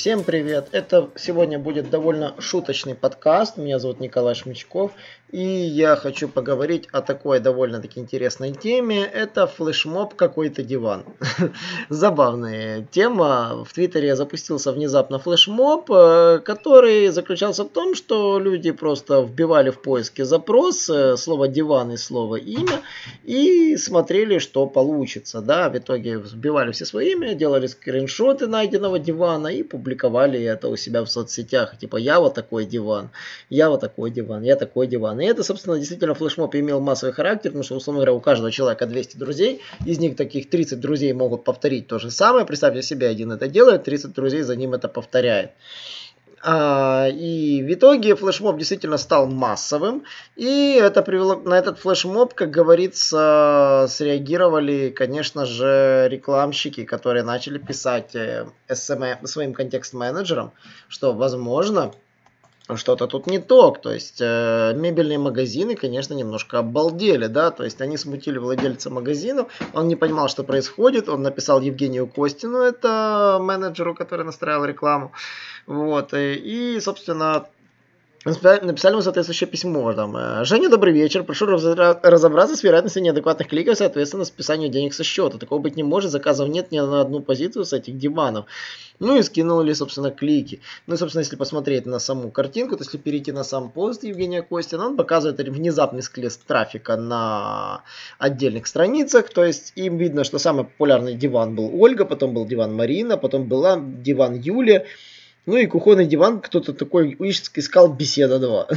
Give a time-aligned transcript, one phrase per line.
[0.00, 0.68] Всем привет!
[0.72, 3.58] Это сегодня будет довольно шуточный подкаст.
[3.58, 4.92] Меня зовут Николай Шмичков.
[5.30, 9.04] И я хочу поговорить о такой довольно-таки интересной теме.
[9.04, 11.04] Это флешмоб какой-то диван.
[11.90, 13.62] Забавная тема.
[13.64, 19.82] В Твиттере запустился внезапно флешмоб, э, который заключался в том, что люди просто вбивали в
[19.82, 22.80] поиске запрос, э, слово диван и слово имя,
[23.22, 25.42] и смотрели, что получится.
[25.42, 30.76] Да, в итоге вбивали все свои имя, делали скриншоты найденного дивана и публиковали это у
[30.76, 31.78] себя в соцсетях.
[31.78, 33.10] Типа, я вот такой диван,
[33.48, 35.20] я вот такой диван, я такой диван.
[35.20, 38.86] И это, собственно, действительно флешмоб имел массовый характер, потому что, условно говоря, у каждого человека
[38.86, 42.46] 200 друзей, из них таких 30 друзей могут повторить то же самое.
[42.46, 45.50] Представьте себе, один это делает, 30 друзей за ним это повторяет.
[46.42, 50.04] А, и в итоге флешмоб действительно стал массовым,
[50.36, 58.14] и это привело на этот флешмоб, как говорится, среагировали, конечно же, рекламщики, которые начали писать
[58.14, 60.52] э, своим контекст-менеджерам,
[60.88, 61.92] что, возможно,
[62.76, 63.70] что-то тут не то.
[63.70, 69.46] То есть э, мебельные магазины, конечно, немножко обалдели, да, то есть они смутили владельца магазина,
[69.72, 75.12] он не понимал, что происходит, он написал Евгению Костину, это менеджеру, который настраивал рекламу,
[75.66, 77.46] вот, э, и, собственно,
[78.22, 79.94] Написали ему соответствующее письмо.
[79.94, 81.24] Там, «Э, Женя, добрый вечер.
[81.24, 85.38] Прошу разобраться с вероятностью неадекватных кликов, соответственно, списанию денег со счета.
[85.38, 86.10] Такого быть не может.
[86.10, 88.44] Заказов нет ни на одну позицию с этих диванов.
[88.98, 90.60] Ну и скинули, собственно, клики.
[90.86, 94.42] Ну и, собственно, если посмотреть на саму картинку, то если перейти на сам пост Евгения
[94.42, 97.84] Костина, он показывает внезапный всплеск трафика на
[98.18, 99.30] отдельных страницах.
[99.30, 103.48] То есть им видно, что самый популярный диван был Ольга, потом был диван Марина, потом
[103.48, 104.84] была диван Юлия.
[105.46, 108.68] Ну и кухонный диван кто-то такой искал беседа 2.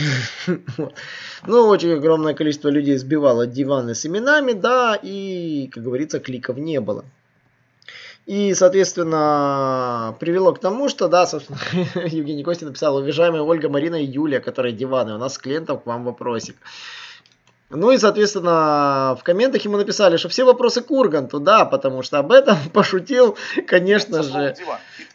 [1.46, 6.80] Ну, очень огромное количество людей сбивало диваны с именами, да, и, как говорится, кликов не
[6.80, 7.04] было.
[8.26, 11.60] И, соответственно, привело к тому, что, да, собственно,
[12.06, 15.86] Евгений Костин написал, уважаемая Ольга, Марина и Юлия, которые диваны, у нас с клиентом к
[15.86, 16.56] вам вопросик.
[17.76, 22.20] Ну и, соответственно, в комментах ему написали, что все вопросы к Урганту, да, потому что
[22.20, 23.36] об этом пошутил,
[23.68, 24.56] конечно же,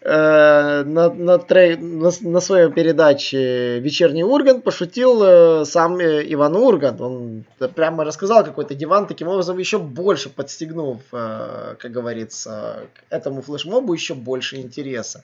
[0.00, 6.56] э, на, на, трей, на, на своей передаче «Вечерний Ургант» пошутил э, сам э, Иван
[6.56, 7.00] Ургант.
[7.00, 7.44] Он
[7.76, 13.94] прямо рассказал какой-то диван, таким образом еще больше подстегнув, э, как говорится, к этому флешмобу
[13.94, 15.18] еще больше интереса.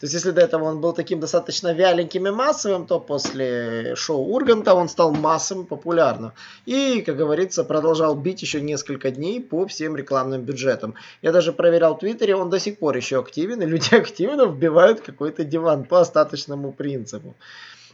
[0.00, 4.24] То есть, если до этого он был таким достаточно вяленьким и массовым, то после шоу
[4.24, 6.32] Урганта он стал массовым, популярным.
[6.66, 10.94] И как говорится, продолжал бить еще несколько дней по всем рекламным бюджетам.
[11.22, 15.00] Я даже проверял в Твиттере, он до сих пор еще активен, и люди активно вбивают
[15.00, 17.34] какой-то диван по остаточному принципу.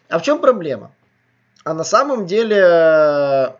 [0.08, 0.90] А в чем проблема?
[1.64, 3.56] А на самом деле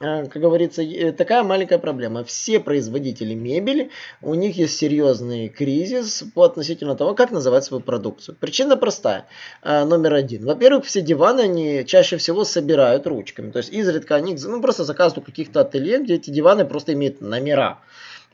[0.00, 2.24] как говорится, такая маленькая проблема.
[2.24, 3.90] Все производители мебели,
[4.22, 8.34] у них есть серьезный кризис по относительно того, как называть свою продукцию.
[8.40, 9.26] Причина простая.
[9.62, 10.46] Э, номер один.
[10.46, 13.50] Во-первых, все диваны, они чаще всего собирают ручками.
[13.50, 17.20] То есть изредка они ну, просто заказывают у каких-то ателье, где эти диваны просто имеют
[17.20, 17.80] номера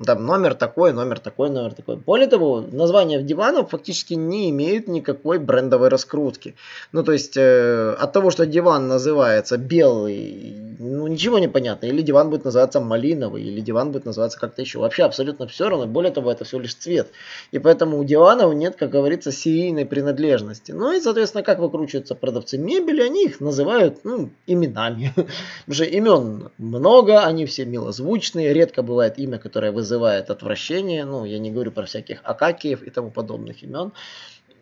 [0.05, 1.97] там номер такой, номер такой, номер такой.
[1.97, 6.55] Более того, названия диванов фактически не имеют никакой брендовой раскрутки.
[6.93, 11.87] Ну, то есть, э, от того, что диван называется белый, ну, ничего не понятно.
[11.87, 14.79] Или диван будет называться малиновый, или диван будет называться как-то еще.
[14.79, 15.87] Вообще абсолютно все равно.
[15.87, 17.09] Более того, это все лишь цвет.
[17.53, 20.73] И поэтому у диванов нет, как говорится, серийной принадлежности.
[20.73, 25.13] Ну и, соответственно, как выкручиваются продавцы мебели, они их называют ну, именами.
[25.17, 28.53] Потому что имен много, они все милозвучные.
[28.53, 31.05] Редко бывает имя, которое вы вызывает отвращение.
[31.05, 33.93] Ну, я не говорю про всяких Акакиев и тому подобных имен.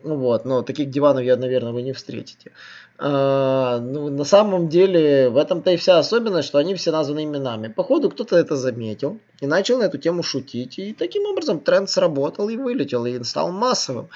[0.05, 2.51] Вот, но таких диванов я, наверное, вы не встретите.
[2.99, 7.69] А, ну, на самом деле, в этом-то и вся особенность, что они все названы именами.
[7.69, 10.77] Походу, кто-то это заметил и начал на эту тему шутить.
[10.77, 14.09] И таким образом тренд сработал и вылетел, и стал массовым.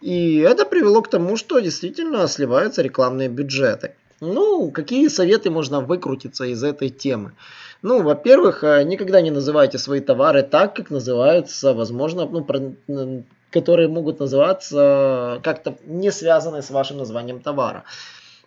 [0.00, 3.94] И это привело к тому, что действительно сливаются рекламные бюджеты.
[4.20, 7.34] Ну, какие советы можно выкрутиться из этой темы?
[7.82, 12.28] Ну, во-первых, э, никогда не называйте свои товары так, как называются, возможно,
[12.88, 13.24] ну,
[13.60, 17.84] которые могут называться как-то не связаны с вашим названием товара.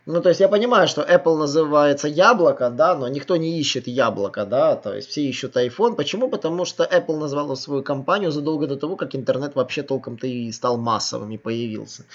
[0.06, 4.46] Ну, то есть я понимаю, что Apple называется яблоко, да, но никто не ищет яблоко,
[4.46, 5.96] да, то есть все ищут iPhone.
[5.96, 6.30] Почему?
[6.30, 10.78] Потому что Apple назвала свою компанию задолго до того, как интернет вообще толком-то и стал
[10.78, 12.06] массовым и появился.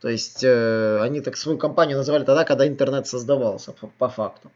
[0.00, 4.50] То есть э, они так свою компанию называли тогда, когда интернет создавался, по, по факту.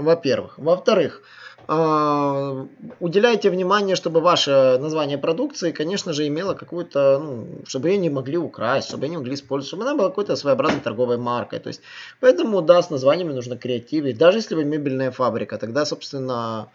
[0.00, 0.58] Во-первых.
[0.58, 1.22] Во-вторых,
[1.68, 2.66] а,
[2.98, 8.38] уделяйте внимание, чтобы ваше название продукции, конечно же, имело какую-то, ну, чтобы ее не могли
[8.38, 11.60] украсть, чтобы ее не могли использовать, чтобы она была какой-то своеобразной торговой маркой.
[11.60, 11.80] То есть,
[12.18, 14.18] поэтому, да, с названиями нужно креативить.
[14.18, 16.70] Даже если вы мебельная фабрика, тогда, собственно,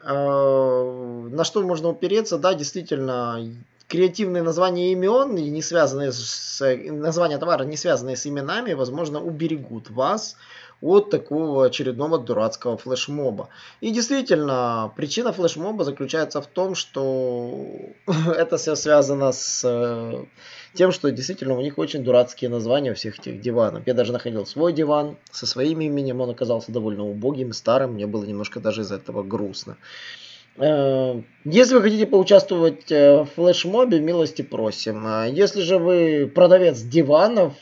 [0.00, 3.40] а, на что можно упереться, да, действительно,
[3.88, 10.36] креативные названия имен, не связанные с названия товара, не связанные с именами, возможно, уберегут вас
[10.82, 13.48] от такого очередного дурацкого флешмоба.
[13.80, 17.66] И действительно, причина флешмоба заключается в том, что
[18.36, 20.24] это все связано с э,
[20.74, 23.86] тем, что действительно у них очень дурацкие названия всех этих диванов.
[23.86, 28.24] Я даже находил свой диван со своим именем, он оказался довольно убогим, старым, мне было
[28.24, 29.76] немножко даже из этого грустно.
[30.56, 35.06] Э, если вы хотите поучаствовать э, в флешмобе, милости просим.
[35.26, 37.54] Если же вы продавец диванов,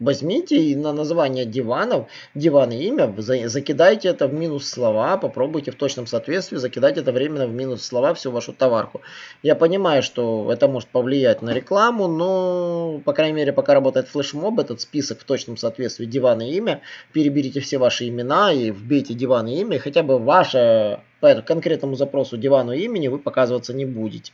[0.00, 5.76] возьмите и на название диванов, диван и имя, закидайте это в минус слова, попробуйте в
[5.76, 9.00] точном соответствии закидать это временно в минус слова всю вашу товарку.
[9.42, 14.58] Я понимаю, что это может повлиять на рекламу, но, по крайней мере, пока работает флешмоб,
[14.58, 16.80] этот список в точном соответствии диван и имя,
[17.12, 22.36] переберите все ваши имена и вбейте диван и имя, хотя бы ваше по конкретному запросу
[22.36, 24.32] дивану имени вы показываться не будете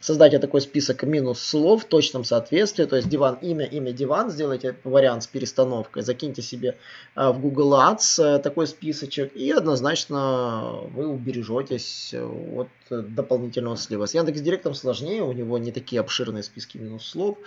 [0.00, 4.76] создайте такой список минус слов в точном соответствии, то есть диван имя, имя диван, сделайте
[4.84, 6.76] вариант с перестановкой, закиньте себе
[7.14, 12.14] а, в Google Ads э, такой списочек и однозначно вы убережетесь
[12.54, 14.06] от дополнительного слива.
[14.06, 17.38] С Яндекс Директом сложнее, у него не такие обширные списки минус слов,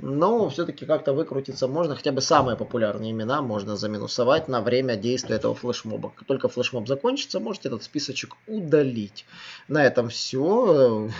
[0.00, 5.36] но все-таки как-то выкрутиться можно, хотя бы самые популярные имена можно заминусовать на время действия
[5.36, 6.12] этого флешмоба.
[6.14, 9.24] Как только флешмоб закончится, можете этот списочек удалить.
[9.66, 11.10] На этом все.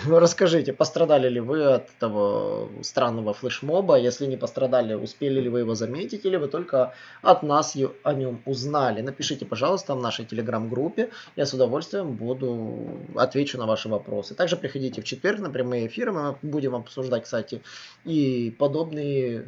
[0.59, 3.97] Расскажите, пострадали ли вы от этого странного флешмоба?
[3.97, 8.41] Если не пострадали, успели ли вы его заметить, или вы только от нас о нем
[8.45, 8.99] узнали?
[8.99, 11.11] Напишите, пожалуйста, в нашей телеграм-группе.
[11.37, 14.35] Я с удовольствием буду отвечу на ваши вопросы.
[14.35, 17.61] Также приходите в четверг на прямые эфиры, мы будем обсуждать, кстати,
[18.03, 19.47] и подобные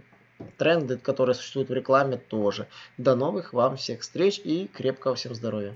[0.57, 2.67] тренды, которые существуют в рекламе тоже.
[2.97, 5.73] До новых вам всех встреч и крепкого всем здоровья.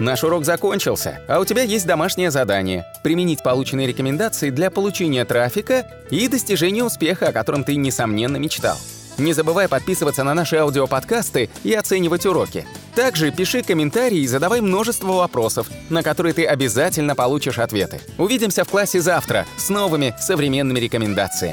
[0.00, 5.86] Наш урок закончился, а у тебя есть домашнее задание– применить полученные рекомендации для получения трафика
[6.10, 8.78] и достижения успеха, о котором ты, несомненно, мечтал.
[9.18, 12.64] Не забывай подписываться на наши аудиоподкасты и оценивать уроки.
[12.94, 18.00] Также пиши комментарии и задавай множество вопросов, на которые ты обязательно получишь ответы.
[18.16, 21.48] Увидимся в классе завтра с новыми современными рекомендациями.